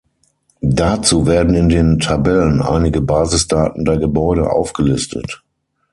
[0.63, 5.43] Dazu werden in den Tabellen einige Basisdaten der Gebäude aufgelistet.